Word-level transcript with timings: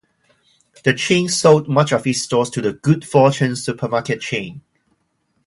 The 0.83 0.95
chain 0.95 1.29
sold 1.29 1.67
much 1.69 1.91
of 1.93 2.07
its 2.07 2.23
stores 2.23 2.49
to 2.49 2.61
the 2.63 2.73
Good 2.73 3.05
Fortune 3.05 3.55
Supermarket 3.55 4.19
chain. 4.19 4.61